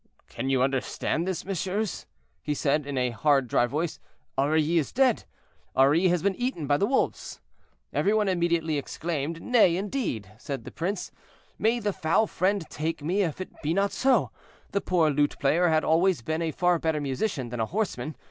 "'Can 0.29 0.49
you 0.49 0.63
understand 0.63 1.27
this, 1.27 1.45
messieurs?' 1.45 2.07
he 2.41 2.55
said, 2.55 2.87
in 2.87 2.97
a 2.97 3.11
hard 3.11 3.47
dry 3.47 3.67
voice; 3.67 3.99
'Aurilly 4.35 4.79
is 4.79 4.91
dead; 4.91 5.25
Aurilly 5.75 6.07
has 6.07 6.23
been 6.23 6.33
eaten 6.37 6.65
by 6.65 6.77
the 6.77 6.87
wolves.' 6.87 7.39
"Every 7.93 8.11
one 8.11 8.27
immediately 8.27 8.79
exclaimed. 8.79 9.43
"'Nay, 9.43 9.77
indeed,' 9.77 10.31
said 10.39 10.63
the 10.65 10.71
prince; 10.71 11.11
'may 11.59 11.79
the 11.81 11.93
foul 11.93 12.25
fiend 12.25 12.67
take 12.71 13.03
me 13.03 13.21
if 13.21 13.39
it 13.39 13.51
be 13.61 13.75
not 13.75 13.91
so; 13.91 14.31
the 14.71 14.81
poor 14.81 15.11
lute 15.11 15.37
player 15.37 15.67
had 15.67 15.83
always 15.83 16.23
been 16.23 16.41
a 16.41 16.49
far 16.49 16.79
better 16.79 16.99
musician 16.99 17.49
than 17.49 17.59
a 17.59 17.67
horseman. 17.67 18.15